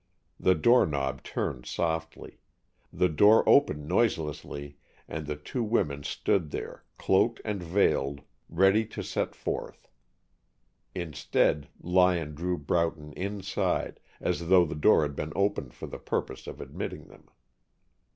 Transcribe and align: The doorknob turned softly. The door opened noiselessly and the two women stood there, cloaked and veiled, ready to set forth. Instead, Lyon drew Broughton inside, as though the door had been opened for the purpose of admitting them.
The 0.39 0.55
doorknob 0.55 1.21
turned 1.21 1.67
softly. 1.67 2.39
The 2.91 3.07
door 3.07 3.47
opened 3.47 3.87
noiselessly 3.87 4.77
and 5.07 5.27
the 5.27 5.35
two 5.35 5.63
women 5.63 6.01
stood 6.01 6.49
there, 6.49 6.83
cloaked 6.97 7.39
and 7.45 7.61
veiled, 7.61 8.21
ready 8.49 8.83
to 8.85 9.03
set 9.03 9.35
forth. 9.35 9.87
Instead, 10.95 11.67
Lyon 11.79 12.33
drew 12.33 12.57
Broughton 12.57 13.13
inside, 13.13 13.99
as 14.19 14.47
though 14.47 14.65
the 14.65 14.73
door 14.73 15.03
had 15.03 15.15
been 15.15 15.33
opened 15.35 15.75
for 15.75 15.85
the 15.85 15.99
purpose 15.99 16.47
of 16.47 16.59
admitting 16.61 17.05
them. 17.05 17.27